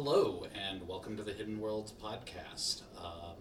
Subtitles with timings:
[0.00, 2.82] Hello, and welcome to the Hidden Worlds podcast.
[2.96, 3.34] Um,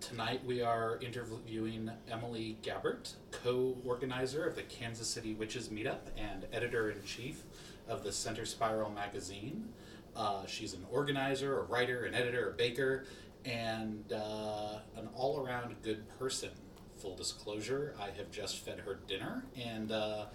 [0.00, 6.44] tonight we are interviewing Emily Gabbert, co organizer of the Kansas City Witches Meetup and
[6.52, 7.44] editor in chief
[7.86, 9.68] of the Center Spiral magazine.
[10.16, 13.04] Uh, she's an organizer, a writer, an editor, a baker,
[13.44, 16.50] and uh, an all around good person.
[16.96, 20.26] Full disclosure, I have just fed her dinner and uh,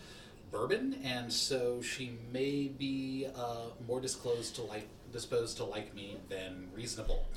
[0.50, 6.18] bourbon, and so she may be uh, more disclosed to like disposed to like me
[6.30, 7.28] than reasonable.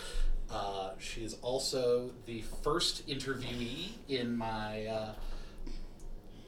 [0.51, 5.13] Uh, she is also the first interviewee in my uh,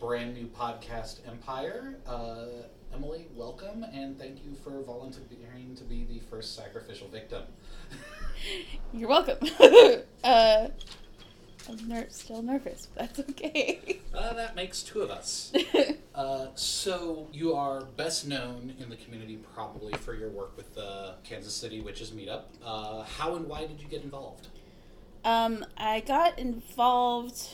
[0.00, 1.96] brand new podcast empire.
[2.06, 2.46] Uh,
[2.92, 7.42] Emily, welcome, and thank you for volunteering to be the first sacrificial victim.
[8.92, 9.38] You're welcome.
[10.24, 10.68] uh,
[11.68, 14.00] I'm ner- still nervous, but that's okay.
[14.12, 15.52] Uh, that makes two of us.
[16.14, 21.14] Uh, so you are best known in the community probably for your work with the
[21.22, 22.42] Kansas City Witches Meetup.
[22.64, 24.48] Uh, how and why did you get involved?
[25.24, 27.50] um, I got involved.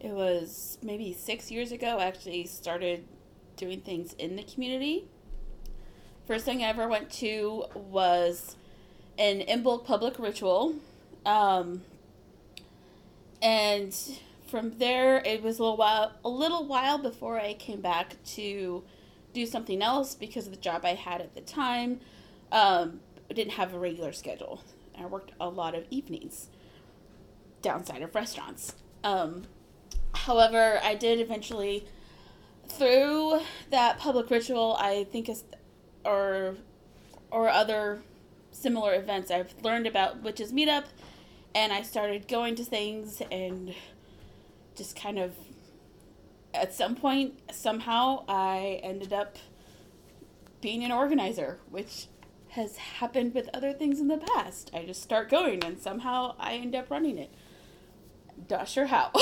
[0.00, 1.98] It was maybe six years ago.
[1.98, 3.04] I actually started
[3.56, 5.04] doing things in the community.
[6.26, 8.56] First thing I ever went to was
[9.18, 10.74] an Imbolc public ritual.
[11.26, 11.82] Um,
[13.42, 13.94] and
[14.50, 18.82] from there, it was a little while, a little while before I came back to
[19.32, 22.00] do something else because of the job I had at the time.
[22.50, 23.00] Um,
[23.32, 24.62] didn't have a regular schedule.
[24.98, 26.48] I worked a lot of evenings
[27.62, 28.74] downside of restaurants.
[29.04, 29.44] Um,
[30.14, 31.86] however, I did eventually,
[32.68, 33.40] through
[33.70, 35.44] that public ritual, I think is,
[36.04, 36.56] or,
[37.30, 38.02] or other
[38.50, 40.86] similar events, I've learned about witches meetup,
[41.54, 43.74] and I started going to things and
[44.76, 45.34] just kind of,
[46.54, 49.36] at some point, somehow, I ended up
[50.60, 52.06] being an organizer, which
[52.50, 54.70] has happened with other things in the past.
[54.74, 57.32] I just start going and somehow I end up running it.
[58.48, 59.12] Not sure how.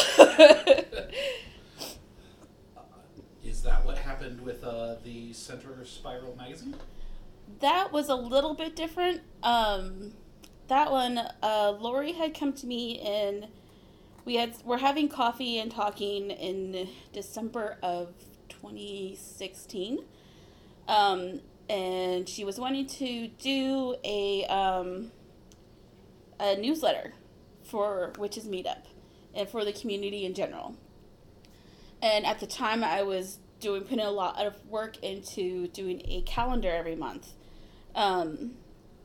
[2.77, 6.77] Uh, that what happened with uh, the Center Spiral magazine?
[7.61, 9.23] that was a little bit different.
[9.43, 10.13] Um,
[10.69, 13.49] that one, uh, Lori had come to me and
[14.29, 18.13] we had we're having coffee and talking in December of
[18.51, 20.05] 2016.
[20.87, 21.41] Um,
[21.71, 25.13] and she was wanting to do a um,
[26.39, 27.15] a newsletter
[27.65, 28.83] for Witches Meetup
[29.35, 30.77] and for the community in general.
[32.03, 36.21] And at the time, I was doing putting a lot of work into doing a
[36.27, 37.33] calendar every month,
[37.95, 38.57] um,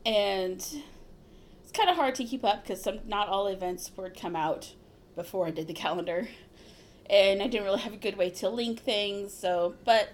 [0.04, 4.36] and it's kind of hard to keep up because some not all events would come
[4.36, 4.74] out
[5.14, 6.28] before I did the calendar,
[7.08, 9.32] and I didn't really have a good way to link things.
[9.32, 10.10] So, but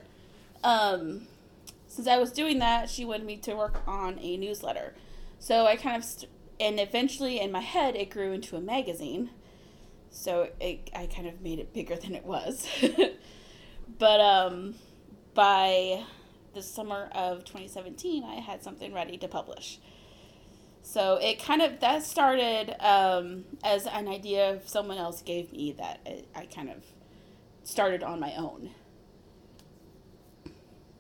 [0.63, 1.27] um,
[1.87, 4.95] since I was doing that, she wanted me to work on a newsletter.
[5.39, 9.31] So I kind of, st- and eventually in my head, it grew into a magazine.
[10.11, 12.69] So it, I kind of made it bigger than it was.
[13.99, 14.75] but um,
[15.35, 16.05] by
[16.55, 19.79] the summer of 2017, I had something ready to publish.
[20.83, 26.01] So it kind of, that started um, as an idea someone else gave me that
[26.07, 26.85] I, I kind of
[27.63, 28.71] started on my own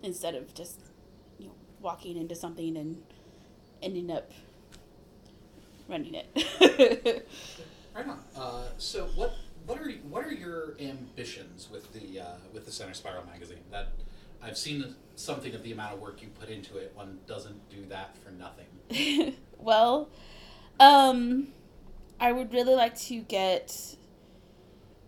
[0.02, 0.78] instead of just
[1.38, 3.02] you know walking into something and
[3.82, 4.30] ending up
[5.88, 7.26] running it.
[7.92, 8.20] Right on.
[8.36, 9.34] Uh, so what
[9.66, 13.58] what are what are your ambitions with the uh, with the Center Spiral magazine?
[13.72, 13.88] That
[14.40, 16.92] I've seen something of the amount of work you put into it.
[16.94, 19.36] One doesn't do that for nothing.
[19.62, 20.08] well,
[20.78, 21.48] um,
[22.18, 23.96] I would really like to get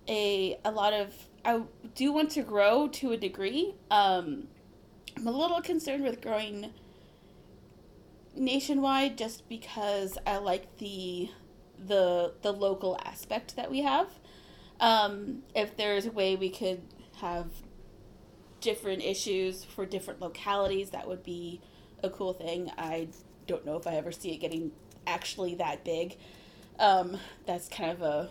[0.09, 1.15] a a lot of.
[1.45, 1.63] I
[1.95, 3.75] do want to grow to a degree.
[3.91, 4.49] Um,
[5.17, 6.73] I'm a little concerned with growing
[8.35, 11.31] nationwide just because I like the
[11.79, 14.09] the the local aspect that we have.
[14.81, 16.83] Um, if there's a way we could
[17.21, 17.47] have
[18.61, 21.61] different issues for different localities, that would be
[22.03, 22.71] a cool thing.
[22.79, 23.09] I
[23.47, 24.73] don't know if I ever see it getting
[25.07, 26.17] actually that big.
[26.79, 28.31] Um, that's kind of a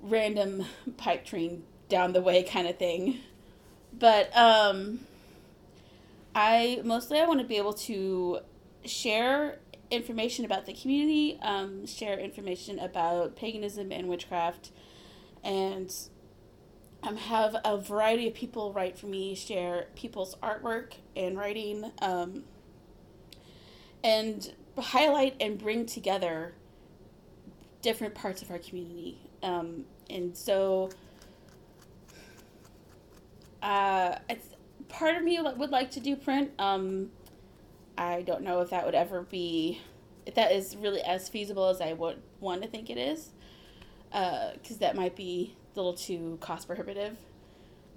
[0.00, 3.20] random pipe dream down the way kind of thing.
[3.98, 5.00] But um,
[6.34, 8.40] I mostly I want to be able to
[8.84, 9.58] share
[9.90, 14.70] information about the community, um, share information about paganism and witchcraft,
[15.42, 15.94] and
[17.02, 22.44] um, have a variety of people write for me, share people's artwork and writing, um,
[24.04, 26.52] and highlight and bring together
[27.82, 29.18] different parts of our community.
[29.42, 30.90] Um, and so,
[33.62, 34.48] uh, it's
[34.88, 36.50] part of me would like to do print.
[36.58, 37.10] Um,
[37.96, 39.80] I don't know if that would ever be,
[40.26, 43.30] if that is really as feasible as I would want to think it is,
[44.10, 47.16] because uh, that might be a little too cost prohibitive.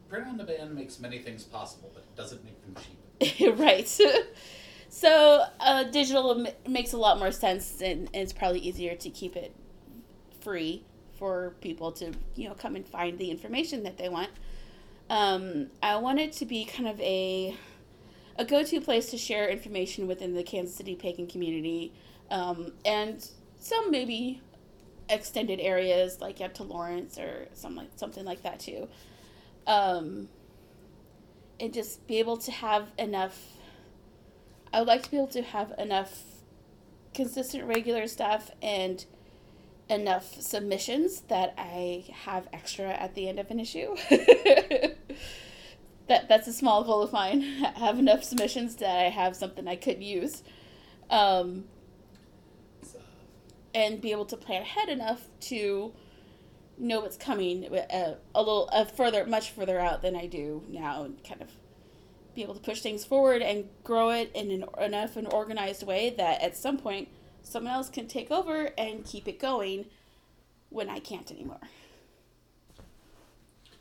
[0.09, 3.57] Print on demand makes many things possible, but it doesn't make them cheap.
[3.59, 3.99] right.
[4.97, 9.35] so uh, digital makes a lot more sense, and, and it's probably easier to keep
[9.35, 9.53] it
[10.41, 10.83] free
[11.19, 14.31] for people to you know come and find the information that they want.
[15.07, 17.55] Um, I want it to be kind of a
[18.39, 21.93] a go to place to share information within the Kansas City pagan community,
[22.31, 23.23] um, and
[23.59, 24.41] some maybe
[25.09, 28.87] extended areas like up to Lawrence or something like something like that too.
[29.67, 30.27] Um,
[31.59, 33.53] and just be able to have enough.
[34.73, 36.23] I would like to be able to have enough
[37.13, 39.05] consistent regular stuff and
[39.89, 43.95] enough submissions that I have extra at the end of an issue.
[46.07, 47.41] that that's a small goal of mine.
[47.75, 50.43] have enough submissions that I have something I could use,
[51.09, 51.65] um,
[53.73, 55.93] and be able to plan ahead enough to
[56.77, 60.63] know what's coming a, uh, a little a further, much further out than I do
[60.69, 61.49] now, and kind of
[62.37, 66.11] be able to push things forward and grow it in an enough an organized way
[66.11, 67.07] that at some point
[67.41, 69.85] someone else can take over and keep it going
[70.69, 71.59] when I can't anymore.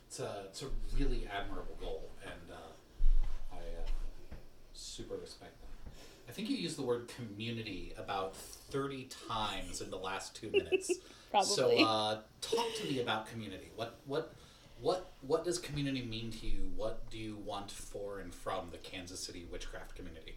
[0.07, 0.67] It's a, it's a
[0.97, 4.35] really admirable goal, and uh, I uh,
[4.73, 5.91] super respect that.
[6.27, 10.91] I think you used the word community about 30 times in the last two minutes.
[11.29, 11.47] Probably.
[11.47, 13.69] So, uh, talk to me about community.
[13.75, 14.33] What, what,
[14.81, 16.71] what, what does community mean to you?
[16.75, 20.35] What do you want for and from the Kansas City witchcraft community?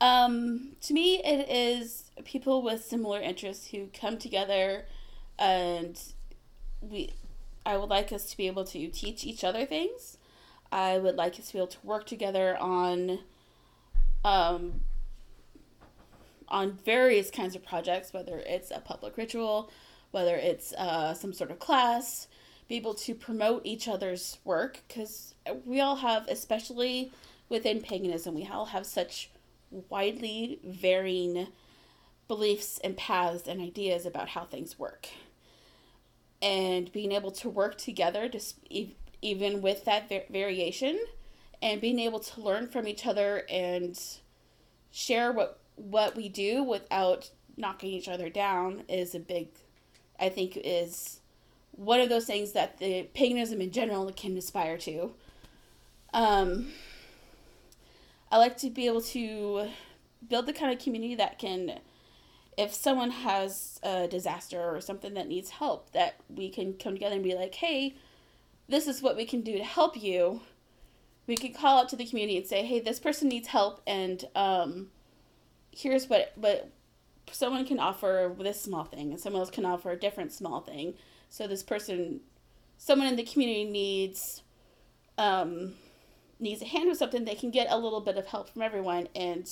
[0.00, 4.84] Um, to me, it is people with similar interests who come together,
[5.38, 6.00] and
[6.80, 7.12] we.
[7.66, 10.18] I would like us to be able to teach each other things.
[10.70, 13.20] I would like us to be able to work together on,
[14.22, 14.80] um,
[16.48, 19.70] on various kinds of projects, whether it's a public ritual,
[20.10, 22.28] whether it's uh, some sort of class,
[22.68, 25.34] be able to promote each other's work because
[25.64, 27.12] we all have, especially
[27.48, 29.30] within paganism, we all have such
[29.88, 31.48] widely varying
[32.28, 35.08] beliefs and paths and ideas about how things work.
[36.40, 38.40] And being able to work together, to,
[39.22, 40.98] even with that variation,
[41.62, 43.98] and being able to learn from each other and
[44.90, 49.48] share what what we do without knocking each other down is a big
[50.20, 51.20] i think is
[51.76, 55.14] one of those things that the paganism in general can aspire to
[56.14, 56.68] um,
[58.30, 59.68] I like to be able to
[60.26, 61.80] build the kind of community that can,
[62.56, 67.16] if someone has a disaster or something that needs help, that we can come together
[67.16, 67.96] and be like, hey,
[68.68, 70.40] this is what we can do to help you.
[71.26, 74.24] We could call out to the community and say, hey, this person needs help, and
[74.34, 74.88] um,
[75.70, 76.70] here's what, what
[77.30, 80.94] someone can offer this small thing, and someone else can offer a different small thing.
[81.28, 82.20] So this person,
[82.78, 84.42] someone in the community needs
[85.18, 85.74] um,
[86.40, 89.08] needs a hand with something, they can get a little bit of help from everyone.
[89.14, 89.50] And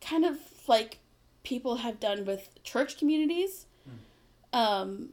[0.00, 0.98] kind of like
[1.42, 3.66] people have done with church communities.
[4.54, 4.58] Mm.
[4.58, 5.08] Um,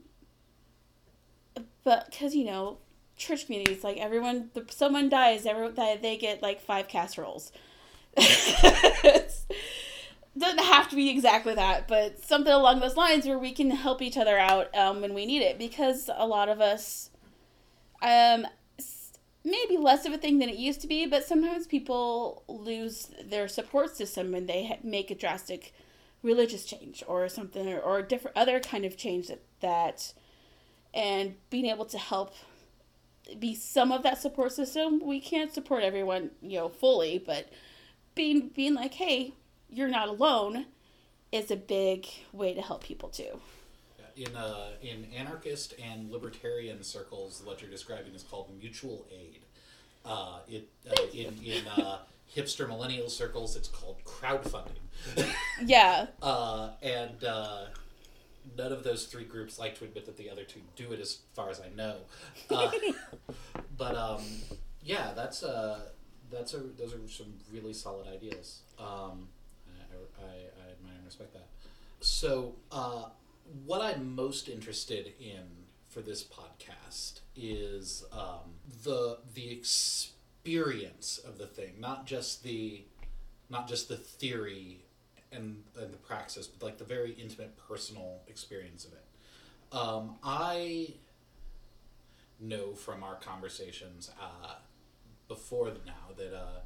[1.84, 2.78] but because, you know,
[3.18, 7.52] church communities, like everyone, someone dies, everyone, they get like five casseroles.
[10.38, 14.02] doesn't have to be exactly that, but something along those lines where we can help
[14.02, 17.12] each other out um, when we need it because a lot of us
[18.02, 18.48] um,
[19.44, 23.48] maybe less of a thing than it used to be, but sometimes people lose their
[23.48, 25.74] support system when they make a drastic
[26.22, 30.14] religious change or something or, or a different other kind of change that, that
[30.94, 32.34] and being able to help
[33.40, 35.00] be some of that support system.
[35.04, 37.50] We can't support everyone, you know, fully, but
[38.16, 39.34] being being like, "Hey,
[39.74, 40.66] you're not alone."
[41.32, 43.40] is a big way to help people too
[44.16, 49.42] in uh, in anarchist and libertarian circles, what you're describing is called mutual aid.
[50.06, 52.00] Uh, it uh, in in uh,
[52.36, 54.84] hipster millennial circles, it's called crowdfunding.
[55.66, 56.08] yeah.
[56.22, 57.66] Uh, and uh,
[58.58, 61.20] none of those three groups like to admit that the other two do it, as
[61.34, 61.98] far as I know.
[62.50, 62.72] Uh,
[63.78, 64.24] but um,
[64.84, 65.80] yeah, that's uh,
[66.32, 68.62] that's a those are some really solid ideas.
[68.80, 69.28] Um,
[70.24, 71.48] I, I admire and respect that.
[72.00, 73.06] So uh,
[73.66, 75.44] what I'm most interested in
[75.88, 82.84] for this podcast is um, the the experience of the thing, not just the
[83.50, 84.86] not just the theory
[85.32, 89.06] and, and the praxis, but like the very intimate personal experience of it.
[89.72, 90.94] Um, I
[92.40, 94.56] know from our conversations uh,
[95.28, 96.60] before now that uh,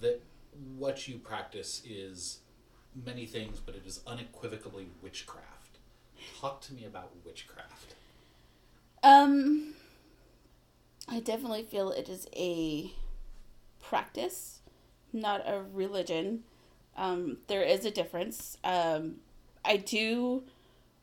[0.00, 0.22] that
[0.76, 2.38] what you practice is
[2.94, 5.78] many things, but it is unequivocally witchcraft.
[6.40, 7.94] Talk to me about witchcraft.
[9.02, 9.74] Um,
[11.08, 12.92] I definitely feel it is a
[13.80, 14.60] practice,
[15.12, 16.44] not a religion.
[16.96, 18.58] Um, there is a difference.
[18.64, 19.16] Um,
[19.64, 20.42] I do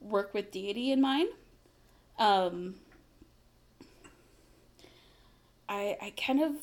[0.02, 1.30] work with deity in mind.
[2.20, 2.76] Um,
[5.68, 6.54] I I kind of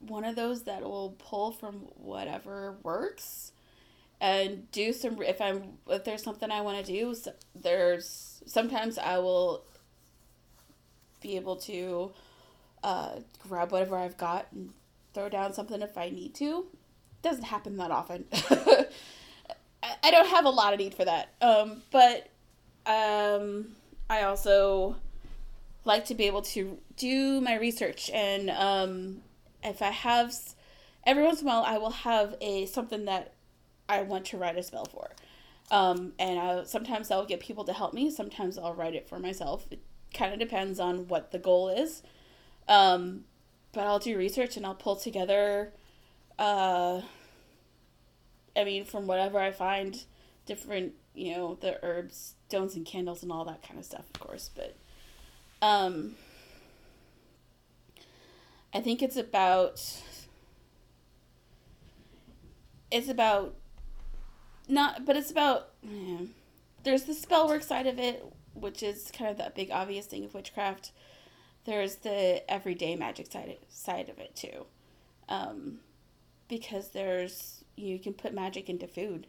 [0.00, 3.52] one of those that will pull from whatever works
[4.24, 7.14] and do some if i'm if there's something i want to do
[7.54, 9.62] there's sometimes i will
[11.20, 12.10] be able to
[12.82, 13.16] uh,
[13.46, 14.70] grab whatever i've got and
[15.12, 16.66] throw down something if i need to.
[17.22, 18.26] Doesn't happen that often.
[18.32, 21.28] I don't have a lot of need for that.
[21.40, 22.28] Um, but
[22.86, 23.68] um,
[24.10, 24.96] i also
[25.84, 29.22] like to be able to do my research and um,
[29.62, 30.34] if I have
[31.06, 33.33] every once in a while I will have a something that
[33.88, 35.10] I want to write a spell for.
[35.70, 38.10] Um, and I, sometimes I'll get people to help me.
[38.10, 39.66] Sometimes I'll write it for myself.
[39.70, 39.80] It
[40.12, 42.02] kind of depends on what the goal is.
[42.68, 43.24] Um,
[43.72, 45.72] but I'll do research and I'll pull together.
[46.38, 47.02] Uh,
[48.56, 50.04] I mean, from whatever I find,
[50.46, 54.20] different you know the herbs, stones, and candles and all that kind of stuff, of
[54.20, 54.50] course.
[54.54, 54.76] But
[55.62, 56.14] um,
[58.72, 59.82] I think it's about
[62.90, 63.54] it's about
[64.68, 66.18] not but it's about yeah,
[66.82, 70.24] there's the spell work side of it which is kind of that big obvious thing
[70.24, 70.92] of witchcraft
[71.64, 74.66] there's the everyday magic side side of it too
[75.28, 75.78] um,
[76.48, 79.26] because there's you can put magic into food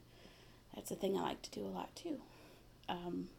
[0.74, 2.20] that's a thing i like to do a lot too
[2.88, 3.30] um,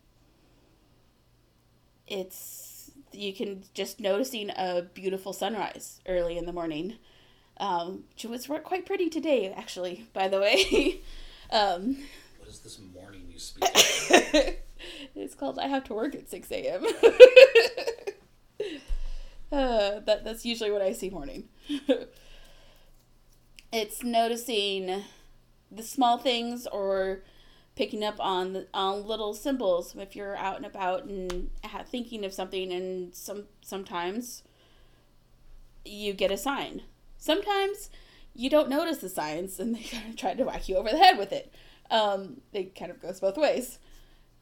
[2.07, 6.97] it's you can just noticing a beautiful sunrise early in the morning,
[7.59, 10.07] um, which was quite pretty today, actually.
[10.13, 11.01] By the way.
[11.51, 11.97] um,
[12.39, 13.65] what is this morning you speak?
[15.15, 16.85] it's called "I have to work at six a.m."
[19.53, 21.49] uh, that that's usually what I see morning.
[23.73, 25.05] it's noticing
[25.71, 27.23] the small things or
[27.75, 31.51] picking up on on little symbols if you're out and about and
[31.89, 34.43] thinking of something and some sometimes
[35.85, 36.83] you get a sign
[37.19, 37.91] sometimes
[38.37, 40.99] you don't notice the signs and they kind of try to whack you over the
[40.99, 41.53] head with it
[41.91, 43.79] um, it kind of goes both ways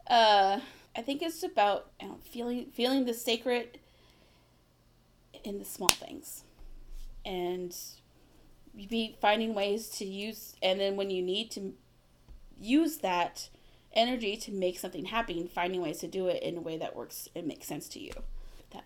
[0.09, 0.59] uh,
[0.97, 3.79] i think it's about you know, feeling feeling the sacred
[5.45, 6.45] in the small things
[7.25, 7.77] and
[8.89, 11.75] be finding ways to use and then when you need to
[12.59, 13.49] use that
[13.95, 17.29] energy to make something happen, finding ways to do it in a way that works
[17.35, 18.13] and makes sense to you.
[18.73, 18.85] That.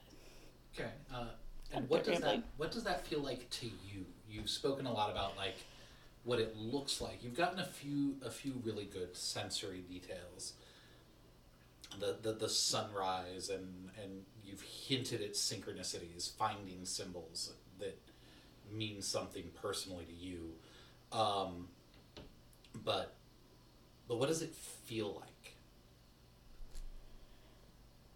[0.74, 0.90] Okay.
[1.12, 1.26] Uh,
[1.72, 4.06] and what does that what does that feel like to you?
[4.38, 5.56] You've spoken a lot about like
[6.24, 7.24] what it looks like.
[7.24, 10.52] You've gotten a few a few really good sensory details.
[11.98, 17.98] The the, the sunrise and and you've hinted at synchronicities, finding symbols that
[18.72, 20.52] mean something personally to you.
[21.12, 21.68] Um,
[22.84, 23.14] but
[24.06, 25.54] but what does it feel like?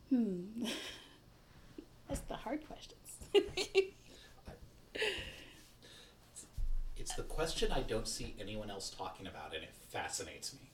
[0.09, 0.67] Hmm.
[2.09, 2.99] That's the hard questions.
[7.13, 10.71] it's the question I don't see anyone else talking about, and it fascinates me.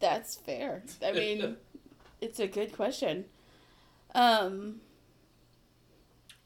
[0.00, 0.82] That's fair.
[1.04, 1.56] I mean,
[2.22, 3.26] it's a good question.
[4.14, 4.80] Um,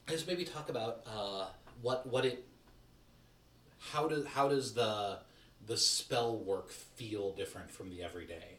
[0.09, 1.47] Just maybe talk about uh,
[1.81, 2.45] what what it.
[3.79, 5.21] How does how does the
[5.65, 8.59] the spell work feel different from the everyday?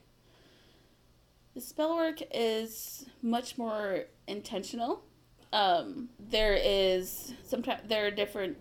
[1.53, 5.03] The spell work is much more intentional.
[5.51, 8.57] Um, there is sometimes there are different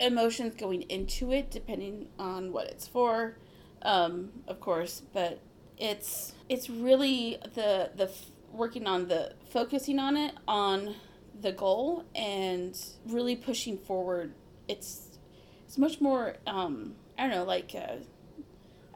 [0.00, 3.36] emotions going into it depending on what it's for,
[3.82, 5.02] um, of course.
[5.12, 5.40] But
[5.76, 10.94] it's it's really the the f- working on the focusing on it on
[11.40, 12.76] the goal and
[13.06, 14.34] really pushing forward.
[14.66, 15.18] It's
[15.64, 17.96] it's much more um, I don't know, like, uh,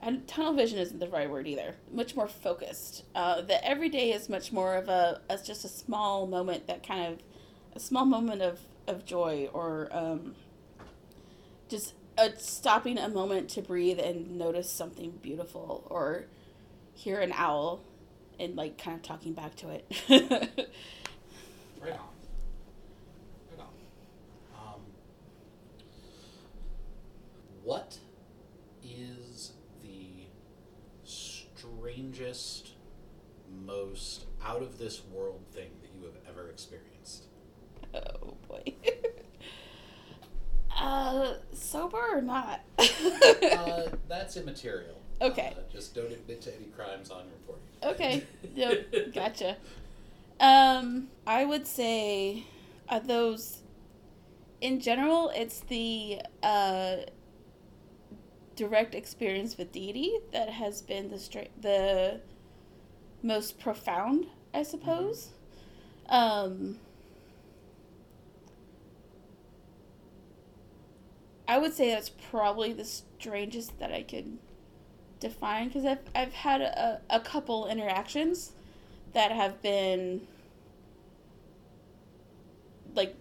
[0.01, 1.75] and tunnel vision isn't the right word either.
[1.93, 3.05] Much more focused.
[3.17, 7.19] Uh, the everyday is much more of a, just a small moment that kind of,
[7.75, 10.37] a small moment of, of joy or um,
[11.73, 16.27] just a, stopping a moment to breathe and notice something beautiful or
[16.95, 17.81] hear an owl
[18.39, 19.87] and like kind of talking back to it.
[20.11, 22.11] right on.
[23.51, 23.73] Right on.
[24.55, 24.81] Um,
[27.65, 27.99] what
[28.85, 29.53] is
[29.83, 30.27] the
[31.05, 32.73] strangest,
[33.65, 37.25] most out of this world thing that you have ever experienced?
[37.95, 38.63] Oh boy.
[40.93, 42.61] uh, Sober or not?
[42.79, 45.01] uh, that's immaterial.
[45.21, 45.55] Okay.
[45.57, 47.65] Uh, just don't admit to any crimes on reporting.
[47.83, 48.23] Okay.
[48.55, 49.15] Yep.
[49.15, 49.57] Gotcha.
[50.39, 52.45] Um, I would say
[52.89, 53.63] uh, those.
[54.61, 56.97] In general, it's the uh,
[58.55, 62.21] direct experience with deity that has been the stra- the
[63.23, 65.31] most profound, I suppose.
[66.11, 66.79] Um,
[71.53, 74.39] I would say that's probably the strangest that I could
[75.21, 78.53] define because I've, I've had a, a couple interactions
[79.13, 80.27] that have been
[82.95, 83.15] like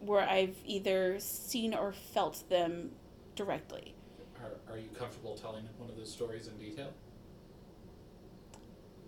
[0.00, 2.92] where I've either seen or felt them
[3.36, 3.94] directly.
[4.42, 6.94] Are, are you comfortable telling one of those stories in detail?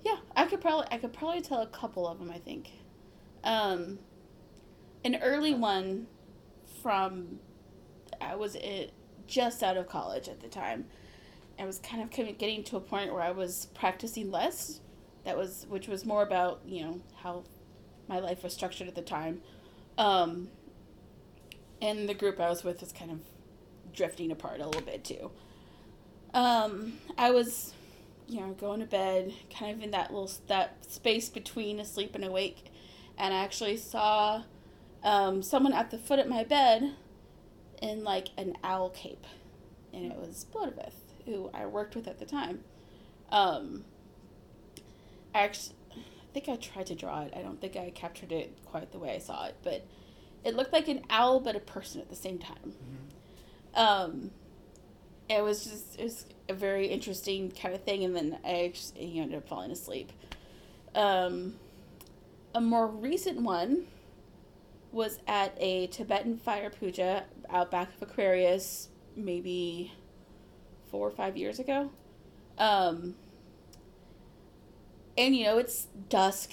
[0.04, 2.30] Yeah, I could probably I could probably tell a couple of them.
[2.30, 2.68] I think,
[3.44, 3.98] um,
[5.06, 6.06] an early one
[6.82, 7.38] from
[8.30, 8.92] I was it
[9.26, 10.86] just out of college at the time.
[11.58, 14.80] I was kind of getting to a point where I was practicing less.
[15.24, 17.44] That was which was more about you know how
[18.08, 19.42] my life was structured at the time,
[19.96, 20.48] um,
[21.80, 23.20] and the group I was with was kind of
[23.94, 25.30] drifting apart a little bit too.
[26.34, 27.74] Um, I was
[28.28, 32.24] you know, going to bed, kind of in that little that space between asleep and
[32.24, 32.64] awake,
[33.18, 34.42] and I actually saw
[35.02, 36.94] um, someone at the foot of my bed
[37.82, 39.26] in like an owl cape,
[39.92, 40.92] and it was Blodeuwedd,
[41.26, 42.60] who I worked with at the time.
[43.30, 43.84] Um,
[45.34, 47.32] I actually, I think I tried to draw it.
[47.36, 49.84] I don't think I captured it quite the way I saw it, but
[50.44, 52.74] it looked like an owl but a person at the same time.
[53.74, 53.80] Mm-hmm.
[53.80, 54.30] Um,
[55.28, 59.20] it was just it was a very interesting kind of thing, and then I he
[59.20, 60.12] ended up falling asleep.
[60.94, 61.54] Um,
[62.54, 63.86] a more recent one
[64.92, 69.92] was at a Tibetan fire puja out back of Aquarius, maybe
[70.90, 71.90] four or five years ago.
[72.58, 73.14] Um,
[75.16, 76.52] and you know, it's dusk.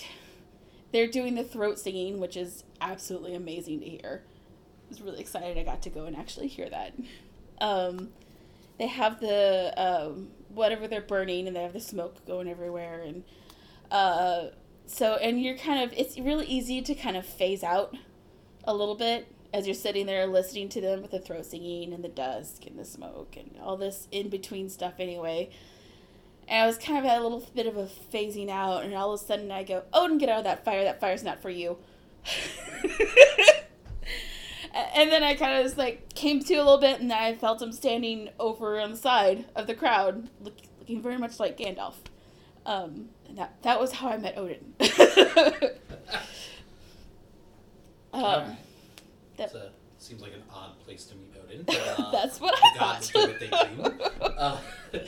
[0.92, 4.24] They're doing the throat singing, which is absolutely amazing to hear.
[4.26, 6.94] I was really excited I got to go and actually hear that.
[7.62, 8.10] Um,
[8.80, 13.24] they have the um, whatever they're burning and they have the smoke going everywhere and
[13.92, 14.48] uh,
[14.88, 17.96] so and you're kind of it's really easy to kind of phase out
[18.64, 22.04] a little bit as you're sitting there listening to them with the throat singing and
[22.04, 25.50] the dusk and the smoke and all this in between stuff anyway
[26.48, 29.14] and I was kind of at a little bit of a phasing out and all
[29.14, 31.50] of a sudden I go Odin get out of that fire that fire's not for
[31.50, 31.78] you
[34.74, 37.62] and then I kind of just like came to a little bit, and I felt
[37.62, 41.96] him standing over on the side of the crowd, look, looking very much like Gandalf.
[42.66, 44.74] Um, and that that was how I met Odin.
[48.14, 48.58] um.
[49.40, 51.64] That a, seems like an odd place to meet Odin.
[51.66, 53.10] But, uh, that's what I thought.
[53.14, 54.26] what they do.
[54.26, 54.58] Uh,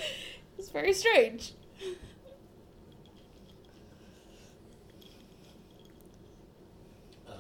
[0.58, 1.54] it's very strange.
[7.28, 7.36] All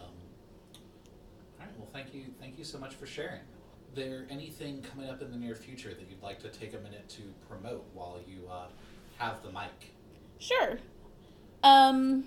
[1.59, 1.69] right.
[1.77, 3.41] Well, thank you, thank you so much for sharing.
[3.93, 7.09] There anything coming up in the near future that you'd like to take a minute
[7.09, 8.67] to promote while you uh,
[9.17, 9.93] have the mic?
[10.39, 10.79] Sure.
[11.63, 12.23] Um,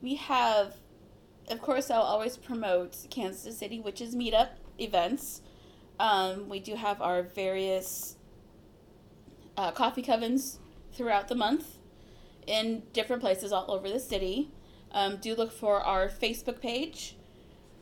[0.00, 0.74] we have,
[1.50, 5.42] of course, I'll always promote Kansas City Witches Meetup events.
[6.00, 8.16] Um, we do have our various
[9.56, 10.58] uh, coffee covens
[10.92, 11.78] throughout the month
[12.46, 14.50] in different places all over the city.
[14.92, 17.16] Um, do look for our Facebook page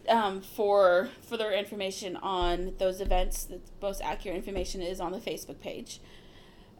[0.09, 3.45] um, for further information on those events.
[3.45, 6.01] The most accurate information is on the Facebook page.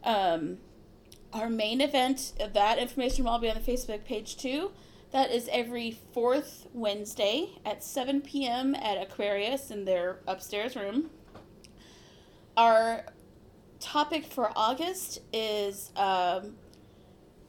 [0.03, 0.57] Um,
[1.31, 4.71] our main event, that information will all be on the Facebook page too.
[5.13, 8.73] That is every fourth Wednesday at 7 p.m.
[8.73, 11.11] at Aquarius in their upstairs room.
[12.57, 13.05] Our
[13.79, 16.55] topic for August is um,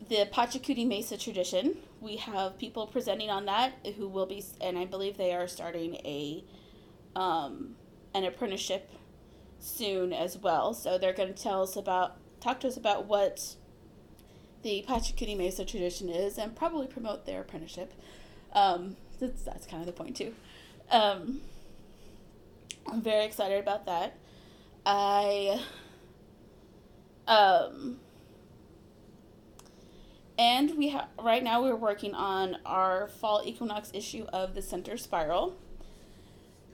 [0.09, 4.85] the Pachacuti Mesa tradition, we have people presenting on that who will be, and I
[4.85, 6.45] believe they are starting a
[7.17, 7.77] um,
[8.13, 8.91] an apprenticeship
[9.59, 10.75] soon as well.
[10.75, 13.57] So they're going to tell us about, talk to us about what
[14.65, 17.93] the Pachacuti Mesa tradition is, and probably promote their apprenticeship.
[18.53, 20.35] Um, that's, that's kind of the point too.
[20.91, 21.41] Um,
[22.87, 24.17] I'm very excited about that.
[24.87, 25.63] I
[27.27, 27.99] um
[30.39, 34.97] and we have right now we're working on our fall equinox issue of the Center
[34.97, 35.57] Spiral.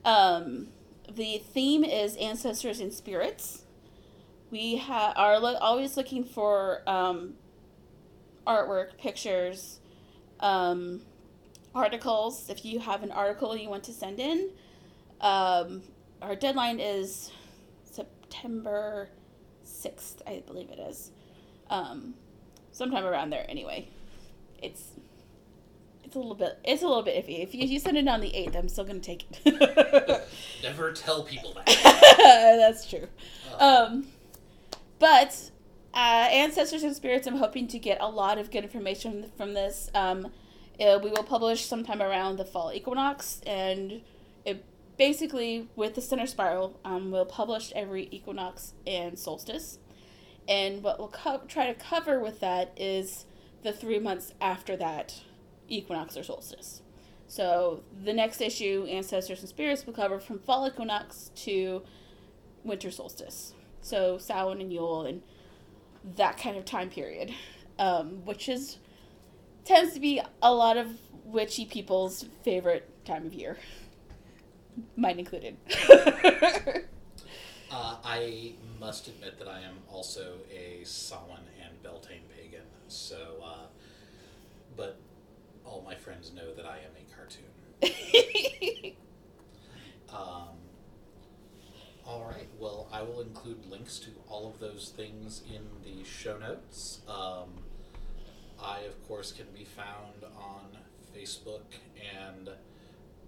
[0.05, 0.69] Um,
[1.09, 3.65] the theme is ancestors and spirits.
[4.51, 7.35] We are lo- always looking for um,
[8.51, 9.79] artwork, pictures,
[10.41, 11.03] um,
[11.75, 12.51] articles.
[12.51, 14.51] If you have an article you want to send in,
[15.21, 15.83] um,
[16.21, 17.31] our deadline is
[17.85, 19.09] September
[19.65, 21.13] 6th, I believe it is.
[21.69, 22.15] Um,
[22.73, 23.89] sometime around there anyway.
[24.63, 24.83] It's
[26.05, 27.41] it's a little bit it's a little bit iffy.
[27.43, 30.27] If you, if you send it on the 8th, I'm still going to take it.
[30.63, 31.67] Never tell people that.
[32.59, 33.07] That's true.
[33.59, 34.07] Uh, Um,
[34.99, 35.51] but
[35.95, 39.91] uh, ancestors and spirits, I'm hoping to get a lot of good information from this.
[39.95, 40.31] Um,
[40.81, 44.01] uh, we will publish sometime around the fall equinox, and
[44.45, 44.65] it
[44.97, 49.79] basically with the center spiral, um, we'll publish every equinox and solstice.
[50.49, 53.27] And what we'll co- try to cover with that is
[53.63, 55.21] the three months after that
[55.69, 56.83] equinox or solstice.
[57.27, 61.83] So the next issue, Ancestors and Spirits, will cover from fall equinox to
[62.65, 63.55] winter solstice.
[63.83, 65.23] So Samhain and Yule and
[66.17, 67.33] that kind of time period,
[67.79, 68.79] um, which is
[69.65, 70.89] tends to be a lot of
[71.25, 73.59] witchy people's favorite time of year,
[74.97, 75.57] mine included.
[77.73, 83.67] Uh, I must admit that I am also a Samhain and Beltane pagan, so, uh,
[84.77, 84.99] but
[85.65, 88.97] all my friends know that I am a cartoon.
[90.13, 90.49] Um,
[92.11, 96.37] all right, well, I will include links to all of those things in the show
[96.39, 97.03] notes.
[97.07, 97.63] Um,
[98.61, 100.77] I, of course, can be found on
[101.17, 101.63] Facebook
[102.19, 102.51] and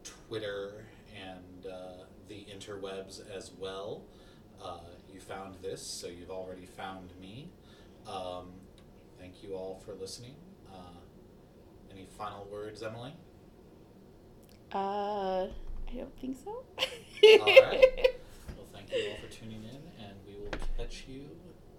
[0.02, 4.02] Twitter and uh, the interwebs as well.
[4.60, 4.80] Uh,
[5.12, 7.50] you found this, so you've already found me.
[8.08, 8.50] Um,
[9.20, 10.34] thank you all for listening.
[10.68, 10.98] Uh,
[11.92, 13.14] any final words, Emily?
[14.74, 16.64] uh, I don't think so.
[17.40, 18.08] All right.
[18.94, 21.24] You all for tuning in, and we will catch you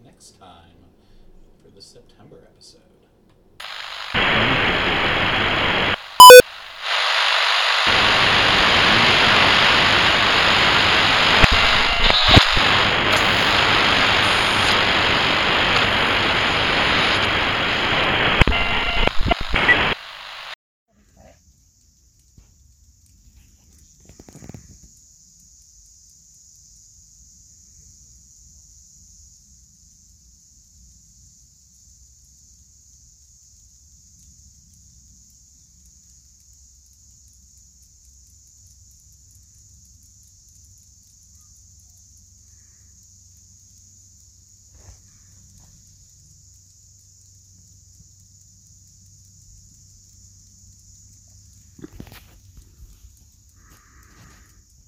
[0.04, 0.78] next time
[1.62, 2.92] for the September episode.